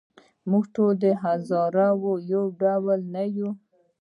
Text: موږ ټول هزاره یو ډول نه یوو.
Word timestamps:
موږ 0.49 0.63
ټول 0.75 0.95
هزاره 1.23 1.87
یو 2.31 2.43
ډول 2.61 2.99
نه 3.13 3.23
یوو. 3.37 3.51